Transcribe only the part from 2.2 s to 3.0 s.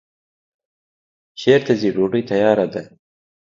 تیاره ده